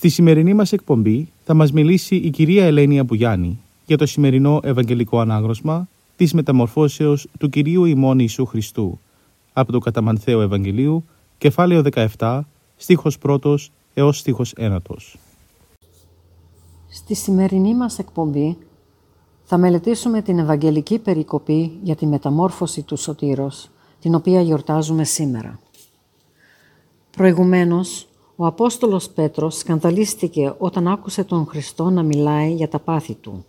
[0.00, 5.20] Στη σημερινή μας εκπομπή θα μας μιλήσει η κυρία Ελένη Αμπουγιάννη για το σημερινό Ευαγγελικό
[5.20, 8.98] Ανάγνωσμα της μεταμορφώσεως του Κυρίου ημών Ιησού Χριστού
[9.52, 11.04] από το Καταμανθέο Ευαγγελίου,
[11.38, 11.82] κεφάλαιο
[12.18, 12.40] 17,
[12.76, 13.54] στίχος 1
[13.94, 14.76] έως στίχος 1.
[16.88, 18.56] Στη σημερινή μας εκπομπή
[19.44, 25.60] θα μελετήσουμε την Ευαγγελική Περικοπή για τη μεταμόρφωση του Σωτήρος, την οποία γιορτάζουμε σήμερα.
[27.10, 28.09] Προηγουμένως,
[28.42, 33.44] ο Απόστολος Πέτρος σκανδαλίστηκε όταν άκουσε τον Χριστό να μιλάει για τα πάθη του.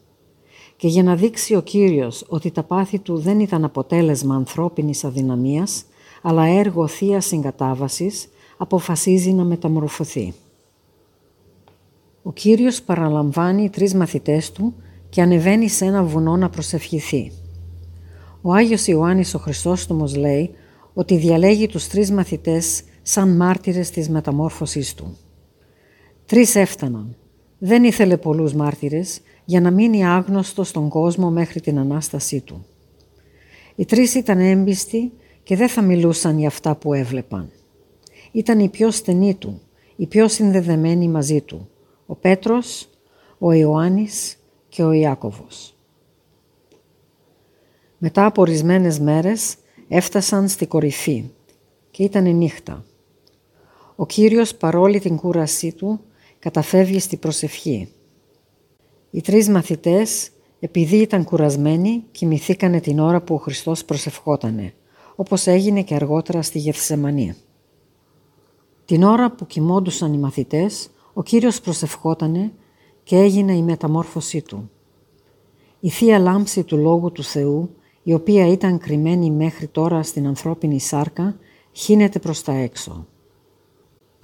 [0.77, 5.83] Και για να δείξει ο Κύριος ότι τα πάθη του δεν ήταν αποτέλεσμα ανθρώπινης αδυναμίας,
[6.21, 10.33] αλλά έργο θεία συγκατάβασης, αποφασίζει να μεταμορφωθεί.
[12.23, 14.73] Ο Κύριος παραλαμβάνει τρεις μαθητές του
[15.09, 17.31] και ανεβαίνει σε ένα βουνό να προσευχηθεί.
[18.41, 20.51] Ο Άγιος Ιωάννης ο Χριστόστομος λέει
[20.93, 25.17] ότι διαλέγει τους τρεις μαθητές σαν μάρτυρες της μεταμόρφωσής του.
[26.25, 27.15] Τρεις έφταναν.
[27.57, 32.65] Δεν ήθελε πολλούς μάρτυρες για να μείνει άγνωστος στον κόσμο μέχρι την Ανάστασή του.
[33.75, 35.11] Οι τρεις ήταν έμπιστοι
[35.43, 37.51] και δεν θα μιλούσαν για αυτά που έβλεπαν.
[38.31, 39.61] Ήταν οι πιο στενοί του,
[39.95, 41.69] οι πιο συνδεδεμένοι μαζί του,
[42.05, 42.89] ο Πέτρος,
[43.37, 44.37] ο Ιωάννης
[44.69, 45.75] και ο Ιάκωβος.
[47.97, 49.55] Μετά από ορισμένες μέρες
[49.87, 51.29] έφτασαν στη κορυφή
[51.91, 52.85] και ήταν νύχτα.
[54.01, 55.99] Ο Κύριος παρόλη την κούρασή του
[56.39, 57.91] καταφεύγει στη προσευχή.
[59.11, 64.73] Οι τρεις μαθητές, επειδή ήταν κουρασμένοι, κοιμηθήκανε την ώρα που ο Χριστός προσευχότανε,
[65.15, 67.35] όπως έγινε και αργότερα στη Γεθσεμανή.
[68.85, 72.51] Την ώρα που κοιμόντουσαν οι μαθητές, ο Κύριος προσευχότανε
[73.03, 74.69] και έγινε η μεταμόρφωσή του.
[75.79, 80.79] Η Θεία Λάμψη του Λόγου του Θεού, η οποία ήταν κρυμμένη μέχρι τώρα στην ανθρώπινη
[80.79, 81.35] σάρκα,
[81.71, 83.05] χύνεται προς τα έξω.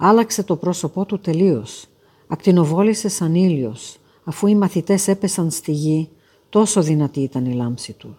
[0.00, 1.86] Άλλαξε το πρόσωπό του τελείως.
[2.26, 6.08] Ακτινοβόλησε σαν ήλιος, αφού οι μαθητές έπεσαν στη γη,
[6.48, 8.14] τόσο δυνατή ήταν η λάμψη του.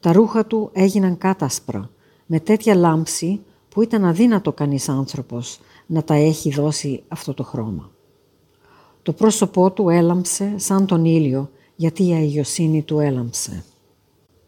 [0.00, 1.90] Τα ρούχα του έγιναν κάτασπρα,
[2.26, 7.90] με τέτοια λάμψη που ήταν αδύνατο κανείς άνθρωπος να τα έχει δώσει αυτό το χρώμα.
[9.02, 13.64] Το πρόσωπό του έλαμψε σαν τον ήλιο, γιατί η αγιοσύνη του έλαμψε.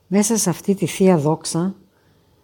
[0.06, 1.74] Μέσα σε αυτή τη Θεία Δόξα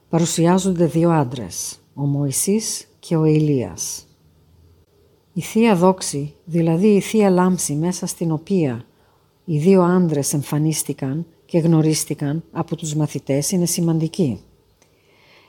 [0.09, 4.07] παρουσιάζονται δύο άντρες, ο Μωυσής και ο Ηλίας.
[5.33, 8.85] Η Θεία Δόξη, δηλαδή η Θεία Λάμψη μέσα στην οποία
[9.45, 14.41] οι δύο άντρες εμφανίστηκαν και γνωρίστηκαν από τους μαθητές είναι σημαντική.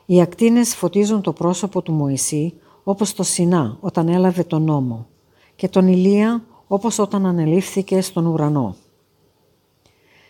[0.05, 2.53] Οι ακτίνες φωτίζουν το πρόσωπο του Μωυσή
[2.83, 5.07] όπως το Σινά όταν έλαβε τον νόμο
[5.55, 8.75] και τον Ηλία όπως όταν ανελήφθηκε στον ουρανό.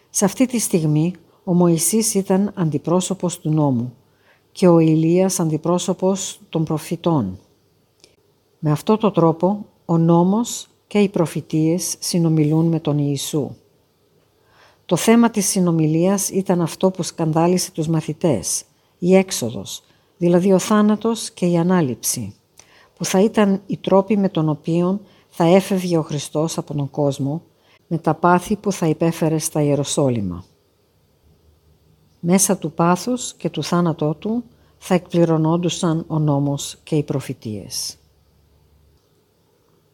[0.09, 1.13] Σε αυτή τη στιγμή
[1.44, 3.94] ο Μωυσής ήταν αντιπρόσωπος του νόμου
[4.57, 7.40] και ο Ηλίας αντιπρόσωπος των προφητών.
[8.59, 13.56] Με αυτό το τρόπο ο νόμος και οι προφητείες συνομιλούν με τον Ιησού.
[14.85, 18.63] Το θέμα της συνομιλίας ήταν αυτό που σκανδάλισε τους μαθητές,
[19.00, 19.83] η έξοδος,
[20.18, 22.36] δηλαδή ο θάνατος και η ανάληψη,
[22.98, 25.00] που θα ήταν οι τρόποι με τον οποίο
[25.30, 27.42] θα έφευγε ο Χριστός από τον κόσμο
[27.88, 30.45] με τα πάθη που θα υπέφερε στα Ιεροσόλυμα.
[32.19, 34.44] Μέσα του πάθους και του θάνατό του
[34.78, 37.98] θα εκπληρωνόντουσαν ο νόμος και οι προφητείες.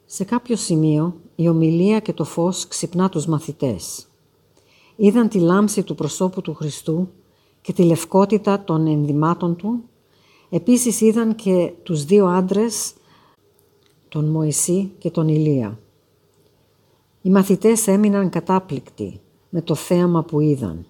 [0.05, 4.07] Σε κάποιο σημείο η ομιλία και το φως ξυπνά τους μαθητές.
[4.95, 7.09] Είδαν τη λάμψη του προσώπου του Χριστού
[7.61, 9.83] και τη λευκότητα των ενδυμάτων του.
[10.49, 12.93] Επίσης είδαν και τους δύο άντρες,
[14.09, 15.79] τον Μωυσή και τον Ηλία.
[17.21, 20.85] Οι μαθητές έμειναν κατάπληκτοι με το θέαμα που είδαν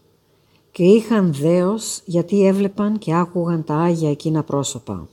[0.73, 5.07] και είχαν δέος γιατί έβλεπαν και άκουγαν τα Άγια εκείνα πρόσωπα.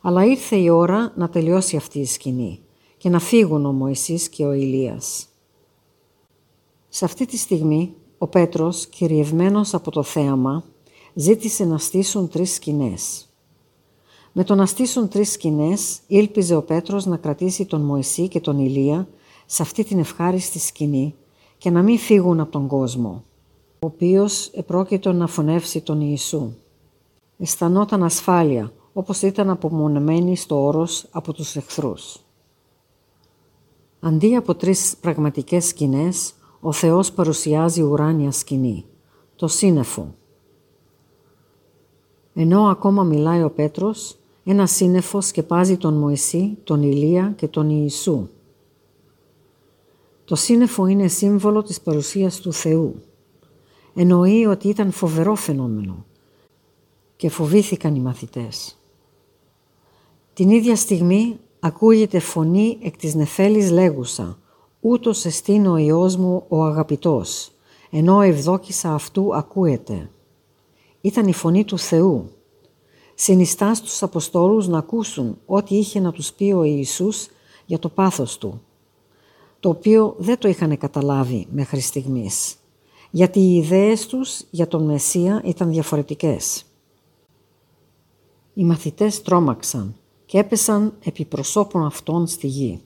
[0.00, 2.60] Αλλά ήρθε η ώρα να τελειώσει αυτή η σκηνή
[2.96, 5.28] και να φύγουν ο Μωυσής και ο Ηλίας.
[6.88, 10.64] Σε αυτή τη στιγμή ο Πέτρος, κυριευμένος από το θέαμα,
[11.14, 13.28] ζήτησε να στήσουν τρεις σκηνές.
[14.32, 18.58] Με το να στήσουν τρεις σκηνές, ήλπιζε ο Πέτρος να κρατήσει τον Μωυσή και τον
[18.58, 19.08] Ηλία
[19.46, 21.14] σε αυτή την ευχάριστη σκηνή
[21.58, 23.24] και να μην φύγουν από τον κόσμο,
[23.78, 26.52] ο οποίος επρόκειτο να φωνεύσει τον Ιησού.
[27.38, 32.20] Αισθανόταν ασφάλεια, όπως ήταν απομονεμένη στο όρος από τους εχθρούς.
[34.00, 38.84] Αντί από τρεις πραγματικές σκηνές, ο Θεός παρουσιάζει ουράνια σκηνή,
[39.36, 40.14] το σύννεφο.
[42.34, 48.28] Ενώ ακόμα μιλάει ο Πέτρος, ένα σύννεφο σκεπάζει τον Μωυσή, τον Ηλία και τον Ιησού.
[50.24, 53.02] Το σύννεφο είναι σύμβολο της παρουσίας του Θεού.
[53.98, 56.04] Εννοεί ότι ήταν φοβερό φαινόμενο
[57.16, 58.78] και φοβήθηκαν οι μαθητές.
[60.32, 64.38] Την ίδια στιγμή ακούγεται φωνή εκ της νεφέλης λέγουσα
[64.80, 67.50] «Ούτως εστίν ο Υιός μου ο αγαπητός»,
[67.90, 70.10] ενώ ευδόκισα αυτού ακούεται.
[71.00, 72.30] Ήταν η φωνή του Θεού.
[73.14, 77.28] Συνιστά στους Αποστόλους να ακούσουν ό,τι είχε να τους πει ο Ιησούς
[77.66, 78.62] για το πάθος Του,
[79.60, 82.56] το οποίο δεν το είχαν καταλάβει μέχρι στιγμής,
[83.16, 86.64] γιατί οι ιδέες τους για τον Μεσσία ήταν διαφορετικές.
[88.54, 89.96] Οι μαθητές τρόμαξαν
[90.26, 92.80] και έπεσαν επί προσώπων αυτών στη γη,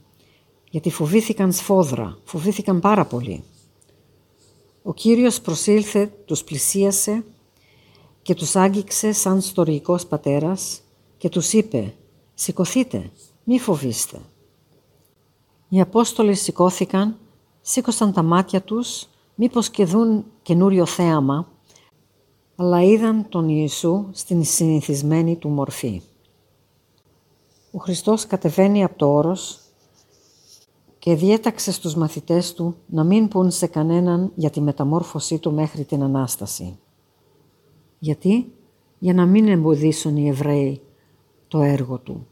[0.71, 3.45] γιατί φοβήθηκαν σφόδρα, φοβήθηκαν πάρα πολύ.
[4.83, 7.25] Ο Κύριος προσήλθε, τους πλησίασε
[8.23, 10.81] και τους άγγιξε σαν στοργικός πατέρας
[11.19, 11.95] και τους είπε
[12.35, 13.11] «Σηκωθείτε,
[13.45, 14.21] μη φοβήστε».
[15.69, 17.17] Οι Απόστολοι σηκώθηκαν,
[17.61, 21.49] σήκωσαν τα μάτια τους, μήπως και δουν καινούριο θέαμα,
[22.57, 26.03] αλλά είδαν τον Ιησού στην συνηθισμένη του μορφή.
[27.73, 29.61] Ο Χριστός κατεβαίνει από το όρος
[30.99, 35.85] και διέταξε στους μαθητές του να μην πούν σε κανέναν για τη μεταμόρφωσή του μέχρι
[35.85, 36.79] την Ανάσταση.
[37.99, 38.53] Γιατί;
[38.99, 40.81] Για να μην εμποδίσουν οι Εβραίοι
[41.49, 42.27] το έργο του.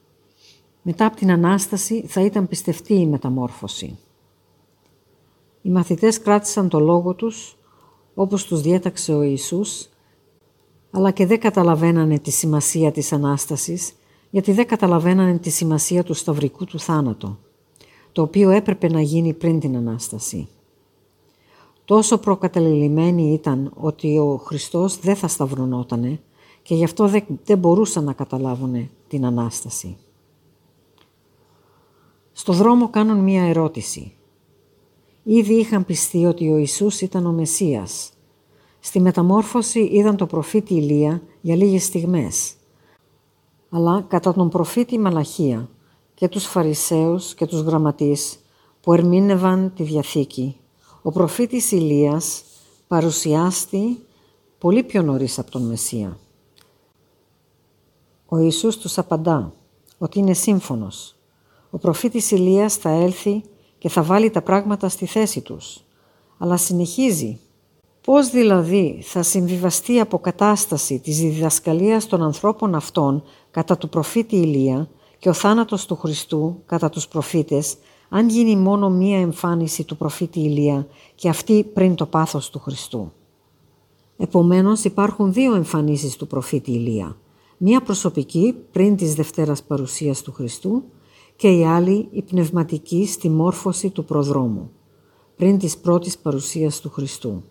[0.82, 3.98] Μετά από την Ανάσταση θα ήταν πιστευτή η μεταμόρφωση.
[5.68, 7.56] Οι μαθητές κράτησαν το λόγο τους
[8.14, 9.88] όπως τους διέταξε ο Ιησούς,
[10.90, 13.92] αλλά και δεν καταλαβαίνανε τη σημασία της Ανάστασης,
[14.30, 17.38] γιατί δεν καταλαβαίνανε τη σημασία του σταυρικού του θάνατο,
[18.12, 20.48] το οποίο έπρεπε να γίνει πριν την Ανάσταση.
[21.84, 26.20] Τόσο προκαταληλημένοι ήταν ότι ο Χριστός δεν θα σταυρωνότανε
[26.62, 27.10] και γι' αυτό
[27.44, 29.96] δεν μπορούσαν να καταλάβουν την Ανάσταση.
[32.32, 34.12] Στο δρόμο κάνουν μία ερώτηση.
[35.30, 38.10] Ήδη είχαν πιστεί ότι ο Ιησούς ήταν ο Μεσσίας.
[38.80, 42.54] Στη μεταμόρφωση είδαν το προφήτη Ηλία για λίγες στιγμές.
[43.70, 45.68] Αλλά κατά τον προφήτη Μαλαχία
[46.14, 48.38] και τους Φαρισαίους και τους γραμματείς
[48.80, 50.56] που ερμήνευαν τη Διαθήκη
[51.02, 52.42] ο προφήτης Ηλίας
[52.86, 54.06] παρουσιάστη
[54.58, 56.18] πολύ πιο νωρίς από τον Μεσσία.
[58.26, 59.52] Ο Ιησούς τους απαντά
[59.98, 61.14] ότι είναι σύμφωνος.
[61.70, 63.42] Ο προφήτης Ηλίας θα έλθει
[63.78, 65.84] και θα βάλει τα πράγματα στη θέση τους.
[66.38, 67.40] Αλλά συνεχίζει.
[68.00, 74.88] Πώς δηλαδή θα συμβιβαστεί η αποκατάσταση της διδασκαλίας των ανθρώπων αυτών κατά του προφήτη Ηλία
[75.18, 77.76] και ο θάνατος του Χριστού κατά τους προφήτες
[78.08, 83.12] αν γίνει μόνο μία εμφάνιση του προφήτη Ηλία και αυτή πριν το πάθος του Χριστού.
[84.16, 87.16] Επομένως υπάρχουν δύο εμφανίσεις του προφήτη Ηλία.
[87.56, 90.82] Μία προσωπική πριν της Δευτέρας παρουσίας του Χριστού
[91.38, 94.70] και η άλλη η πνευματική στη μόρφωση του προδρόμου,
[95.36, 97.42] πριν της πρώτης παρουσίας του Χριστού.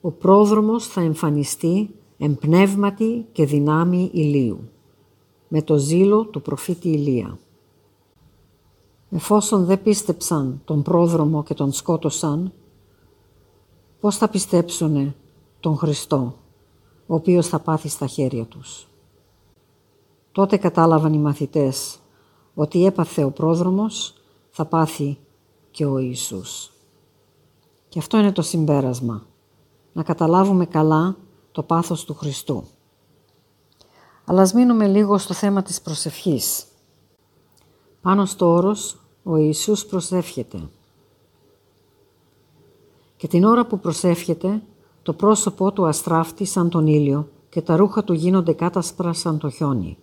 [0.00, 4.68] Ο πρόδρομος θα εμφανιστεί εμπνεύματι και δυνάμει ηλίου,
[5.48, 7.38] με το ζήλο του προφήτη Ηλία.
[9.10, 12.52] Εφόσον δεν πίστεψαν τον πρόδρομο και τον σκότωσαν,
[14.00, 15.14] πώς θα πιστέψουνε
[15.60, 16.34] τον Χριστό,
[17.06, 18.88] ο οποίος θα πάθει στα χέρια τους;
[20.32, 22.00] Τότε κατάλαβαν οι μαθητές
[22.58, 24.14] ότι έπαθε ο πρόδρομος,
[24.50, 25.18] θα πάθει
[25.70, 26.70] και ο Ιησούς.
[27.88, 29.26] Και αυτό είναι το συμπέρασμα,
[29.92, 31.16] να καταλάβουμε καλά
[31.52, 32.64] το πάθος του Χριστού.
[34.24, 36.64] Αλλά ας μείνουμε λίγο στο θέμα της προσευχής.
[38.02, 40.68] Πάνω στο όρος ο Ιησούς προσεύχεται.
[43.16, 44.62] Και την ώρα που προσεύχεται,
[45.02, 49.50] το πρόσωπό του αστράφτει σαν τον ήλιο και τα ρούχα του γίνονται κάτασπρα σαν το
[49.50, 49.98] χιόνι.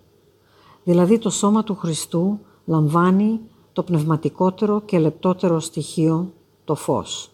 [0.84, 3.40] Δηλαδή το σώμα του Χριστού λαμβάνει
[3.72, 6.32] το πνευματικότερο και λεπτότερο στοιχείο,
[6.64, 7.30] το φως.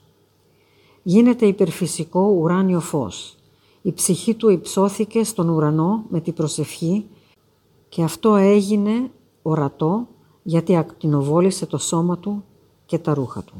[1.03, 3.37] Γίνεται υπερφυσικό ουράνιο φως.
[3.83, 7.07] Η ψυχή του υψώθηκε στον ουρανό με την προσευχή
[7.89, 9.11] και αυτό έγινε
[9.43, 10.07] ορατό
[10.43, 12.45] γιατί ακτινοβόλησε το σώμα του
[12.87, 13.55] και τα ρούχα του.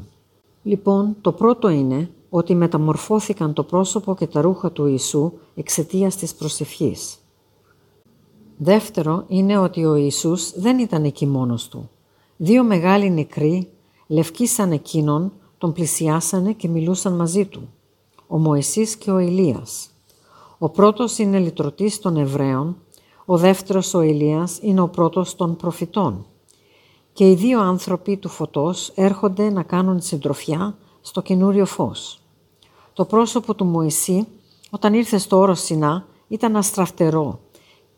[0.63, 6.35] Λοιπόν, το πρώτο είναι ότι μεταμορφώθηκαν το πρόσωπο και τα ρούχα του Ιησού εξαιτίας της
[6.35, 7.20] προσευχής.
[8.63, 11.89] Δεύτερο είναι ότι ο Ιησούς δεν ήταν εκεί μόνος του.
[12.37, 13.69] Δύο μεγάλοι νεκροί
[14.07, 17.69] Λευκοί σαν εκείνον τον πλησιάσανε και μιλούσαν μαζί του.
[18.27, 19.89] Ο Μωυσής και ο Ηλίας.
[20.57, 22.77] Ο πρώτος είναι λυτρωτής των Εβραίων,
[23.25, 26.25] ο δεύτερος ο Ηλίας είναι ο πρώτος των προφητών.
[27.13, 32.19] Και οι δύο άνθρωποι του φωτός έρχονται να κάνουν συντροφιά στο καινούριο φως.
[32.93, 34.27] Το πρόσωπο του Μωυσή
[34.69, 37.39] όταν ήρθε στο όρο Σινά ήταν αστραφτερό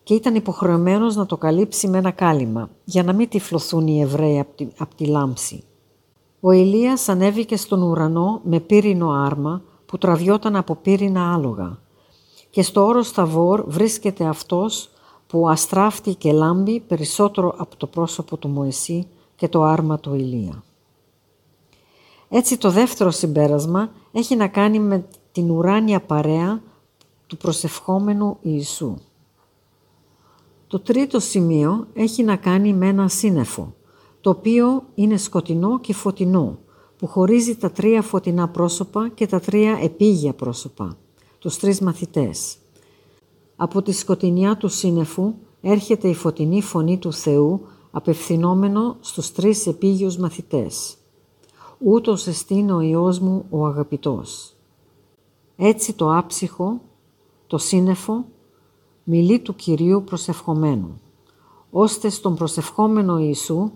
[0.03, 4.39] και ήταν υποχρεωμένος να το καλύψει με ένα κάλυμα για να μην τυφλωθούν οι Εβραίοι
[4.39, 5.63] από τη, απ τη λάμψη.
[6.39, 11.77] Ο Ηλίας ανέβηκε στον ουρανό με πύρινο άρμα που τραβιόταν από πύρινα άλογα
[12.49, 14.89] και στο όρος Σταβόρ βρίσκεται αυτός
[15.27, 20.63] που αστράφτει και λάμπει περισσότερο από το πρόσωπο του Μωυσή και το άρμα του Ηλία.
[22.29, 26.61] Έτσι το δεύτερο συμπέρασμα έχει να κάνει με την ουράνια παρέα
[27.27, 28.97] του προσευχόμενου Ιησού.
[30.73, 33.73] Το τρίτο σημείο έχει να κάνει με ένα σύννεφο,
[34.21, 36.59] το οποίο είναι σκοτεινό και φωτεινό,
[36.97, 40.97] που χωρίζει τα τρία φωτεινά πρόσωπα και τα τρία επίγεια πρόσωπα,
[41.39, 42.57] τους τρεις μαθητές.
[43.55, 47.61] Από τη σκοτεινιά του σύννεφου έρχεται η φωτεινή φωνή του Θεού
[47.91, 50.97] απευθυνόμενο στους τρεις επίγειους μαθητές.
[51.77, 54.53] «Ούτως εστίν ο Υιός μου ο αγαπητός».
[55.55, 56.81] Έτσι το άψυχο,
[57.47, 58.25] το σύννεφο,
[59.03, 61.01] μιλεί του Κυρίου προσευχομένου,
[61.71, 63.71] ώστε στον προσευχόμενο Ιησού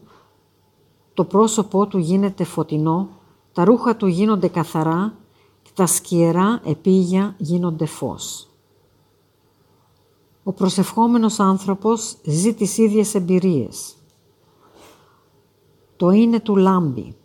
[1.13, 3.09] το πρόσωπό του γίνεται φωτεινό,
[3.53, 5.13] τα ρούχα του γίνονται καθαρά
[5.61, 8.47] και τα σκιερά επίγεια γίνονται φως.
[10.43, 13.95] Ο προσευχόμενος άνθρωπος ζει τις ίδιες εμπειρίες.
[15.95, 17.15] Το είναι του λάμπει.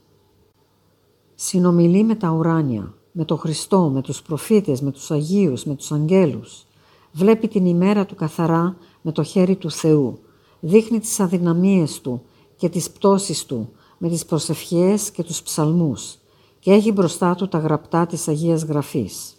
[1.34, 5.92] Συνομιλεί με τα ουράνια, με το Χριστό, με τους προφήτες, με τους Αγίους, με τους
[5.92, 6.66] Αγγέλους.
[7.12, 10.18] Βλέπει την ημέρα του καθαρά με το χέρι του Θεού.
[10.60, 12.22] Δείχνει τις αδυναμίες του
[12.56, 16.18] και τις πτώσεις του με τις προσευχές και τους ψαλμούς
[16.58, 19.36] και έχει μπροστά του τα γραπτά της Αγίας Γραφής.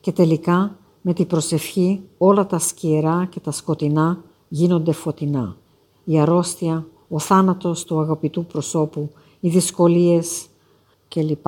[0.00, 5.56] Και τελικά με την προσευχή όλα τα σκιερά και τα σκοτεινά γίνονται φωτεινά.
[6.04, 10.46] Η αρρώστια, ο θάνατος του αγαπητού προσώπου, οι δυσκολίες
[11.08, 11.46] κλπ.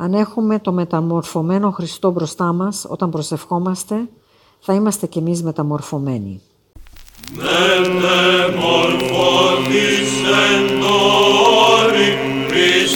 [0.00, 4.08] Αν έχουμε το μεταμορφωμένο Χριστό μπροστά μας όταν προσευχόμαστε,
[4.60, 6.40] θα είμαστε κι εμείς μεταμορφωμένοι.
[12.54, 12.86] Η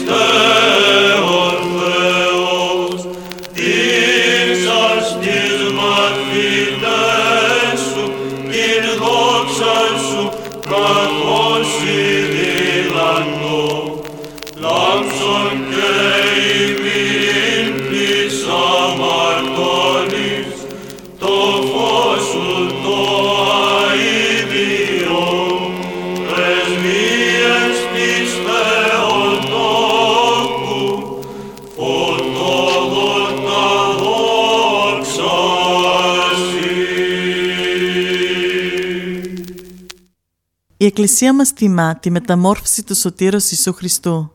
[40.95, 44.33] Εκκλησία μας τιμά τη μεταμόρφωση του Σωτήρος Ιησού Χριστού.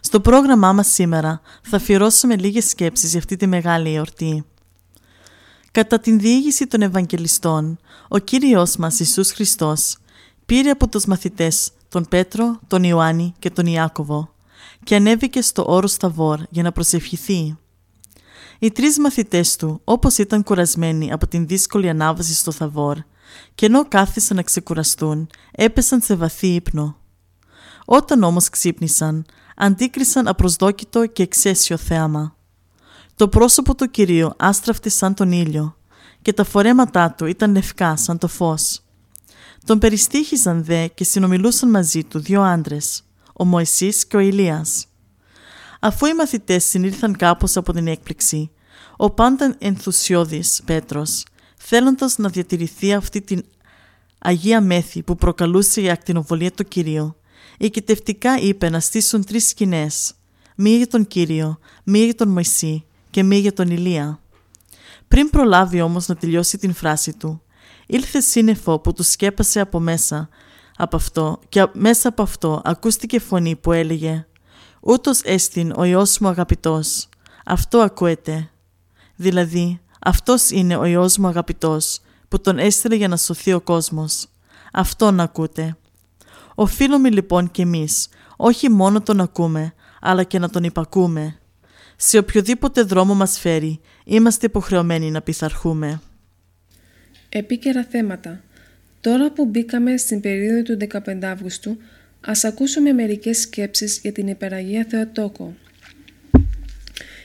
[0.00, 4.44] Στο πρόγραμμά μας σήμερα θα αφιερώσουμε λίγες σκέψεις για αυτή τη μεγάλη εορτή.
[5.70, 9.96] Κατά την διήγηση των Ευαγγελιστών, ο Κύριος μας Ιησούς Χριστός
[10.46, 14.34] πήρε από τους μαθητές τον Πέτρο, τον Ιωάννη και τον Ιάκωβο
[14.84, 17.56] και ανέβηκε στο όρος Σταβόρ για να προσευχηθεί.
[18.58, 22.96] Οι τρεις μαθητές του, όπως ήταν κουρασμένοι από την δύσκολη ανάβαση στο Θαβόρ,
[23.54, 26.96] και ενώ κάθισαν να ξεκουραστούν, έπεσαν σε βαθύ ύπνο.
[27.84, 32.36] Όταν όμως ξύπνησαν, αντίκρισαν απροσδόκητο και εξαίσιο θέαμα.
[33.14, 35.76] Το πρόσωπο του Κυρίου άστραφτε σαν τον ήλιο
[36.22, 38.80] και τα φορέματά του ήταν λευκά σαν το φως.
[39.64, 43.02] Τον περιστήχιζαν δε και συνομιλούσαν μαζί του δύο άντρες,
[43.32, 44.86] ο Μωυσής και ο Ηλίας.
[45.80, 48.50] Αφού οι μαθητές συνήλθαν κάπως από την έκπληξη,
[48.96, 51.24] ο πάντα ενθουσιώδης Πέτρος
[51.68, 53.44] θέλοντας να διατηρηθεί αυτή την
[54.18, 57.16] Αγία Μέθη που προκαλούσε η ακτινοβολία του Κυρίου,
[57.58, 60.14] οικητευτικά είπε να στήσουν τρεις σκηνές,
[60.56, 64.20] μία για τον Κύριο, μία για τον Μωυσή και μία για τον Ηλία.
[65.08, 67.42] Πριν προλάβει όμως να τελειώσει την φράση του,
[67.86, 70.28] ήλθε σύννεφο που τους σκέπασε από μέσα
[70.76, 74.26] από αυτό και μέσα από αυτό ακούστηκε φωνή που έλεγε
[74.80, 77.08] «Ούτως έστιν ο Υιός μου αγαπητός,
[77.44, 78.50] αυτό ακούεται».
[79.16, 84.28] Δηλαδή, αυτός είναι ο Υιός μου αγαπητός, που τον έστειλε για να σωθεί ο κόσμος.
[84.72, 85.76] Αυτόν ακούτε.
[86.54, 91.38] Οφείλουμε λοιπόν κι εμείς, όχι μόνο τον ακούμε, αλλά και να τον υπακούμε.
[91.96, 96.00] Σε οποιοδήποτε δρόμο μας φέρει, είμαστε υποχρεωμένοι να πειθαρχούμε.
[97.28, 98.40] Επίκαιρα θέματα.
[99.00, 101.76] Τώρα που μπήκαμε στην περίοδο του 15 Αύγουστου,
[102.20, 105.54] Ας ακούσουμε μερικές σκέψεις για την Υπεραγία Θεοτόκο.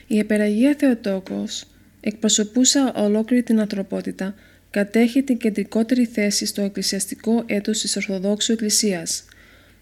[0.06, 1.64] Η Υπεραγία Θεοτόκος,
[2.04, 4.34] εκπροσωπούσα ολόκληρη την ανθρωπότητα,
[4.70, 9.24] κατέχει την κεντρικότερη θέση στο εκκλησιαστικό έτος της Ορθοδόξου Εκκλησίας.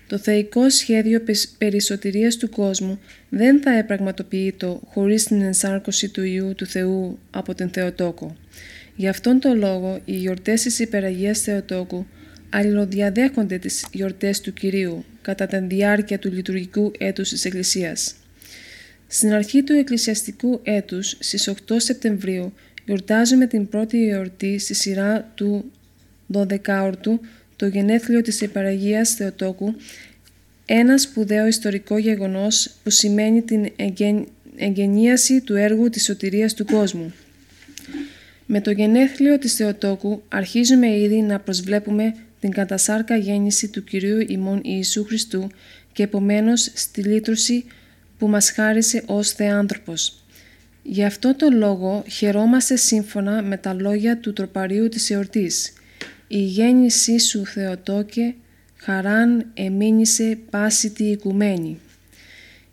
[0.07, 1.23] Το θεϊκό σχέδιο
[1.59, 2.99] περισσοτηρίας του κόσμου
[3.29, 8.37] δεν θα επραγματοποιείται χωρίς την ενσάρκωση του Ιού του Θεού από την Θεοτόκο.
[8.97, 12.07] Γι' αυτόν τον λόγο οι γιορτές της Υπεραγίας Θεοτόκου
[12.50, 18.15] αλληλοδιαδέχονται τις γιορτές του Κυρίου κατά τη διάρκεια του λειτουργικού έτους της Εκκλησίας.
[19.12, 22.52] Στην αρχή του εκκλησιαστικού έτους, στις 8 Σεπτεμβρίου,
[22.85, 25.71] γιορτάζουμε την πρώτη εορτή στη σειρά του
[26.35, 27.19] 12ορτου,
[27.57, 29.75] το γενέθλιο της Επαραγίας Θεοτόκου,
[30.67, 33.73] ένα σπουδαίο ιστορικό γεγονός που σημαίνει την
[34.57, 37.12] εγγενίαση του έργου της σωτηρίας του κόσμου.
[38.47, 44.61] Με το γενέθλιο της Θεοτόκου αρχίζουμε ήδη να προσβλέπουμε την κατασάρκα γέννηση του Κυρίου ημών
[44.64, 45.50] Ιησού Χριστού
[45.93, 47.64] και επομένως στη λύτρωση
[48.21, 50.25] που μας χάρισε ως Θεάνθρωπος.
[50.83, 55.73] Γι' αυτό το λόγο χαιρόμαστε σύμφωνα με τα λόγια του τροπαρίου της εορτής.
[56.29, 58.35] «Η γέννησή σου Θεοτόκε,
[58.77, 61.79] χαράν εμήνυσε πάση τη οικουμένη».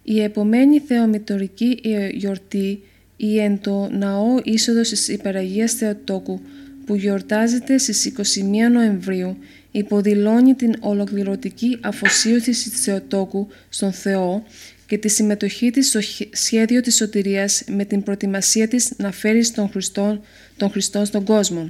[0.03, 1.81] Η επομένη θεομητορική
[2.13, 2.83] γιορτή
[3.17, 6.41] ή εν το ναό είσοδος της Υπεραγίας Θεοτόκου
[6.85, 9.37] που γιορτάζεται στις 21 Νοεμβρίου
[9.71, 14.43] υποδηλώνει την ολοκληρωτική αφοσίωση της Θεοτόκου στον Θεό
[14.87, 15.99] και τη συμμετοχή της στο
[16.31, 20.21] σχέδιο της σωτηρίας με την προετοιμασία της να φέρει τον Χριστό,
[20.57, 21.69] τον Χριστό στον κόσμο.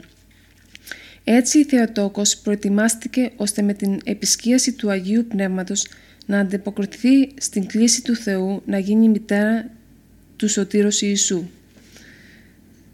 [1.24, 5.88] Έτσι η Θεοτόκος προετοιμάστηκε ώστε με την επισκίαση του Αγίου Πνεύματος
[6.26, 9.70] να αντιποκριθεί στην κλίση του Θεού να γίνει μητέρα
[10.36, 11.44] του Σωτήρος Ιησού.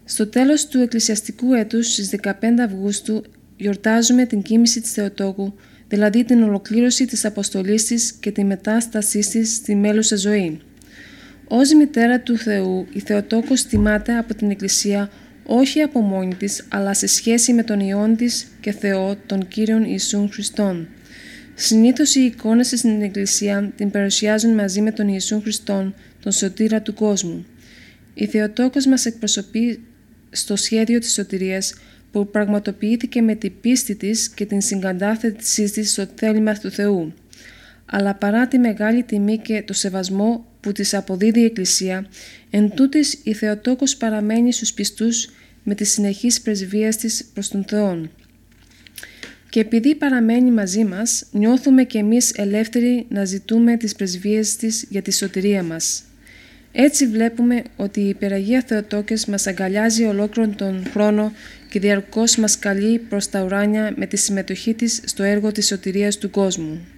[0.04, 2.30] Στο τέλος του εκκλησιαστικού έτους στις 15
[2.64, 3.24] Αυγούστου
[3.56, 5.54] γιορτάζουμε την κοίμηση της Θεοτόκου,
[5.94, 10.60] δηλαδή την ολοκλήρωση της αποστολής της και τη μετάστασή της στη μέλουσα ζωή.
[11.48, 15.10] Ως μητέρα του Θεού, η Θεοτόκος τιμάται από την Εκκλησία
[15.46, 19.84] όχι από μόνη της, αλλά σε σχέση με τον Υιόν της και Θεό, τον Κύριον
[19.84, 20.88] Ιησούν Χριστόν.
[21.54, 26.94] Συνήθως οι εικόνες στην Εκκλησία την παρουσιάζουν μαζί με τον Ιησούν Χριστόν, τον σωτήρα του
[26.94, 27.46] κόσμου.
[28.14, 29.84] Η Θεοτόκος μας εκπροσωπεί
[30.30, 31.74] στο σχέδιο της σωτηρίας
[32.14, 37.12] που πραγματοποιήθηκε με την πίστη της και την συγκατάθεσή της στο θέλημα του Θεού.
[37.86, 42.06] Αλλά παρά τη μεγάλη τιμή και το σεβασμό που της αποδίδει η Εκκλησία,
[42.50, 45.28] εν τούτης η Θεοτόκος παραμένει στους πιστούς
[45.62, 48.08] με τις συνεχείς πρεσβείες της προς τον Θεό.
[49.48, 55.02] Και επειδή παραμένει μαζί μας, νιώθουμε και εμείς ελεύθεροι να ζητούμε τις πρεσβείες της για
[55.02, 56.02] τη σωτηρία μας.
[56.76, 61.32] Έτσι βλέπουμε ότι η Υπεραγία Θεοτόκες μας αγκαλιάζει ολόκληρον τον χρόνο
[61.70, 66.18] και διαρκώς μας καλεί προς τα ουράνια με τη συμμετοχή της στο έργο της σωτηρίας
[66.18, 66.93] του κόσμου.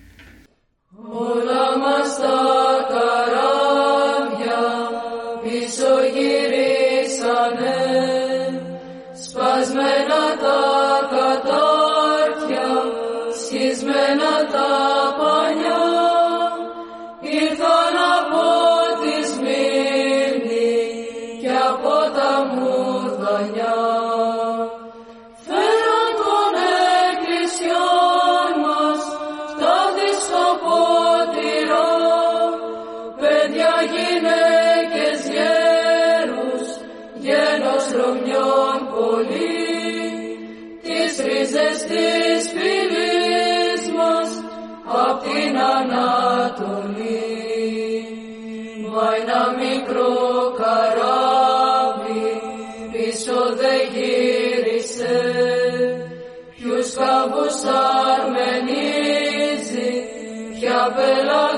[41.88, 44.30] Της φυλής μας
[45.04, 47.26] απ' την Ανατολή.
[48.92, 50.14] Μα ένα μικρό
[50.60, 52.30] καράβι
[52.92, 55.16] πίσω δεν γύρισε
[56.54, 57.58] ποιους καβούς
[58.12, 59.90] αρμενίζει
[60.54, 61.55] ποια πέλαγα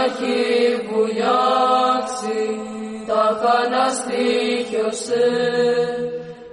[0.00, 2.42] χαναχή βουλιάξει,
[3.06, 5.28] τα χαναστήχιωσε,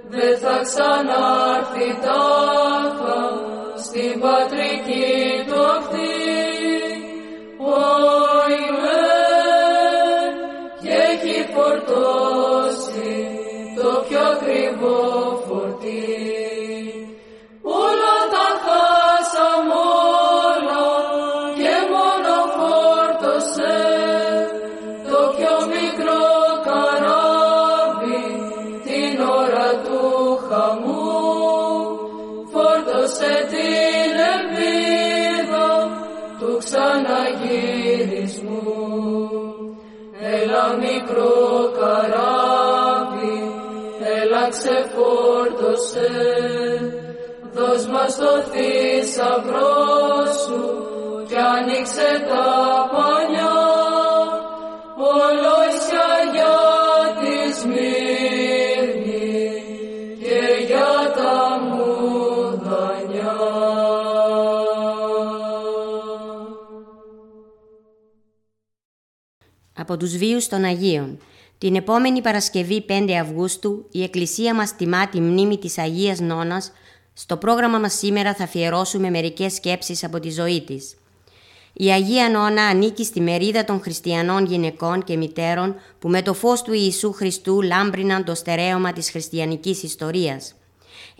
[0.08, 3.20] δεν θα ξανάρθει τάχα
[3.76, 5.37] στην πατρική
[44.48, 46.10] ξεφόρτωσε,
[47.54, 49.76] δώσ' μας το θησαυρό
[50.42, 50.62] σου
[51.28, 52.46] κι άνοιξε τα
[52.92, 53.58] πανιά,
[54.96, 56.58] ολόισια για
[57.20, 59.36] τη Σμύρνη
[60.20, 61.36] και για τα
[61.68, 63.36] μουδανιά.
[69.80, 71.18] από τους βίους των Αγίων.
[71.58, 76.72] Την επόμενη Παρασκευή 5 Αυγούστου η Εκκλησία μας τιμά τη μνήμη της Αγίας Νόνας.
[77.12, 80.96] Στο πρόγραμμα μας σήμερα θα αφιερώσουμε μερικές σκέψεις από τη ζωή της.
[81.72, 86.62] Η Αγία Νόνα ανήκει στη μερίδα των χριστιανών γυναικών και μητέρων που με το φως
[86.62, 90.54] του Ιησού Χριστού λάμπριναν το στερέωμα της χριστιανικής ιστορίας.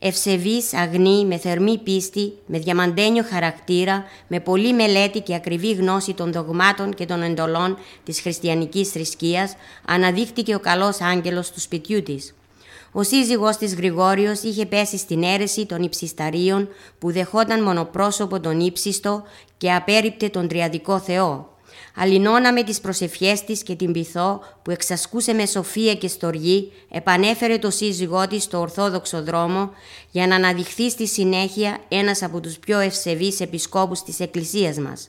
[0.01, 6.33] Ευσεβής, αγνή, με θερμή πίστη, με διαμαντένιο χαρακτήρα, με πολλή μελέτη και ακριβή γνώση των
[6.33, 9.55] δογμάτων και των εντολών της χριστιανικής θρησκείας,
[9.87, 12.35] αναδείχτηκε ο καλός άγγελος του σπιτιού της.
[12.93, 19.23] Ο σύζυγός της Γρηγόριος είχε πέσει στην αίρεση των υψισταρίων που δεχόταν μονοπρόσωπο τον ύψιστο
[19.57, 21.58] και απέριπτε τον τριαδικό Θεό.
[22.01, 27.59] Αλληνώνα με τις προσευχές της και την πυθό που εξασκούσε με σοφία και στοργή, επανέφερε
[27.59, 29.71] το σύζυγό της στο ορθόδοξο δρόμο
[30.11, 35.09] για να αναδειχθεί στη συνέχεια ένας από τους πιο ευσεβείς επισκόπους της Εκκλησίας μας.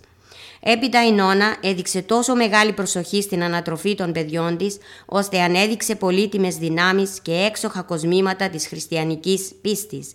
[0.61, 6.55] Έπειτα η Νόνα έδειξε τόσο μεγάλη προσοχή στην ανατροφή των παιδιών της, ώστε ανέδειξε πολύτιμες
[6.55, 10.11] δυνάμεις και έξοχα κοσμήματα της χριστιανικής πίστης.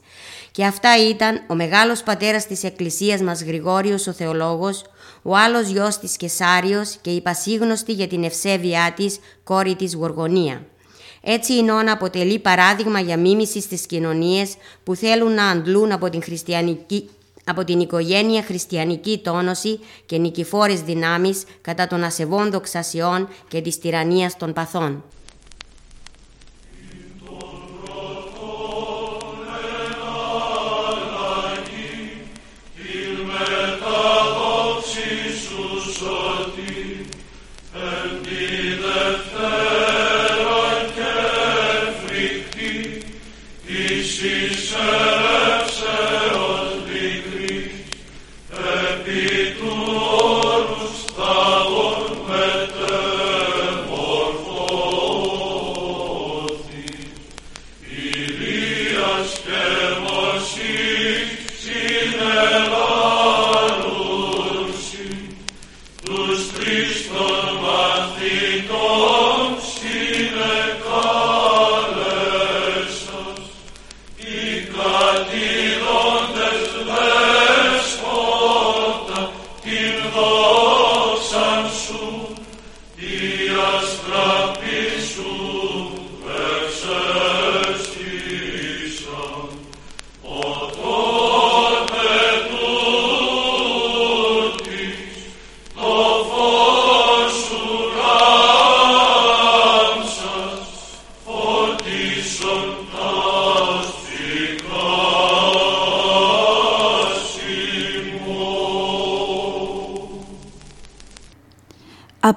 [0.50, 4.84] Και αυτά ήταν ο μεγάλος πατέρας της Εκκλησίας μας Γρηγόριος ο Θεολόγος,
[5.26, 10.66] ο άλλος γιος της Κεσάριος και η πασίγνωστη για την ευσέβειά της κόρη της Γοργονία.
[11.22, 16.22] Έτσι η Νόνα αποτελεί παράδειγμα για μίμηση στις κοινωνίες που θέλουν να αντλούν από την,
[16.22, 17.10] χριστιανική,
[17.44, 24.36] από την οικογένεια χριστιανική τόνωση και νικηφόρες δυνάμεις κατά των ασεβών δοξασιών και της τυραννίας
[24.36, 25.04] των παθών.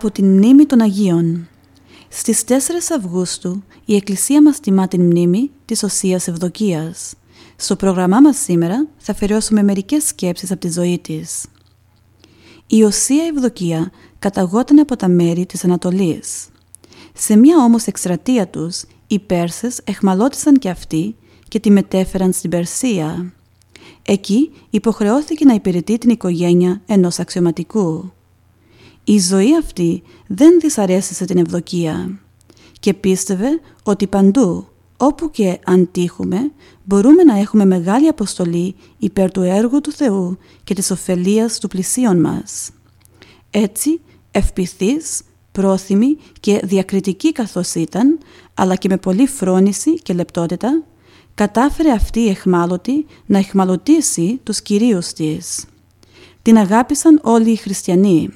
[0.07, 1.47] Από την μνήμη των Αγίων
[2.09, 2.51] Στις 4
[2.97, 7.13] Αυγούστου η Εκκλησία μας τιμά την μνήμη της Οσίας Ευδοκίας.
[7.55, 11.45] Στο πρόγραμμά μας σήμερα θα αφαιρώσουμε μερικές σκέψεις από τη ζωή της.
[12.67, 16.47] Η Οσία Ευδοκία καταγόταν από τα μέρη της Ανατολής.
[17.13, 21.15] Σε μια όμως εκστρατεία τους, οι Πέρσες εχμαλώτησαν και αυτοί
[21.47, 23.33] και τη μετέφεραν στην Περσία.
[24.03, 28.11] Εκεί υποχρεώθηκε να υπηρετεί την οικογένεια ενός αξιωματικού.
[29.09, 32.19] Η ζωή αυτή δεν δυσαρέστησε την Ευδοκία
[32.79, 34.67] και πίστευε ότι παντού,
[34.97, 36.51] όπου και αν τύχουμε,
[36.83, 42.19] μπορούμε να έχουμε μεγάλη αποστολή υπέρ του έργου του Θεού και της ωφελίας του πλησίον
[42.19, 42.69] μας.
[43.49, 48.19] Έτσι, ευπηθής, πρόθυμη και διακριτική καθώς ήταν,
[48.53, 50.83] αλλά και με πολλή φρόνηση και λεπτότητα,
[51.33, 55.65] κατάφερε αυτή η εχμάλωτη να εχμαλωτήσει τους κυρίους της.
[56.41, 58.29] Την αγάπησαν όλοι οι χριστιανοί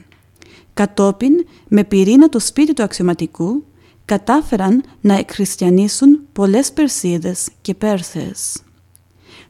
[0.73, 1.34] Κατόπιν,
[1.67, 3.63] με πυρήνα το σπίτι του αξιωματικού,
[4.05, 8.63] κατάφεραν να εκχριστιανίσουν πολλές Περσίδες και Πέρσες.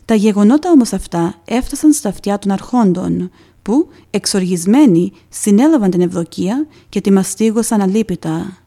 [0.05, 3.31] Τα γεγονότα όμως αυτά έφτασαν στα αυτιά των αρχόντων,
[3.61, 8.57] που, εξοργισμένοι, συνέλαβαν την Ευδοκία και τη μαστίγωσαν αλίπητα.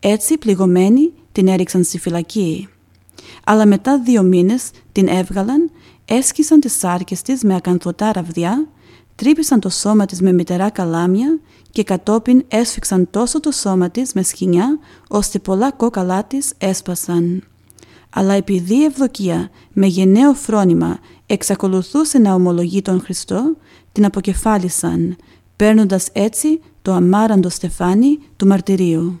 [0.00, 2.68] Έτσι, πληγωμένοι, την έριξαν στη φυλακή.
[3.44, 5.70] Αλλά μετά δύο μήνες την έβγαλαν,
[6.04, 8.68] έσκισαν τις σάρκες της με ακανθωτά ραβδιά,
[9.16, 11.38] τρύπησαν το σώμα της με μητερά καλάμια
[11.70, 17.42] και κατόπιν έσφιξαν τόσο το σώμα της με σκηνιά, ώστε πολλά κόκαλά της έσπασαν.
[18.10, 23.56] Αλλά επειδή η Ευδοκία με γενναίο φρόνημα εξακολουθούσε να ομολογεί τον Χριστό,
[23.92, 25.16] την αποκεφάλισαν,
[25.56, 29.20] παίρνοντας έτσι το αμάραντο στεφάνι του μαρτυρίου.